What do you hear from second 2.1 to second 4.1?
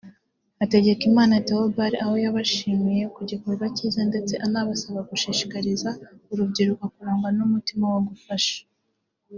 yabashimiye ku gikorwa cyiza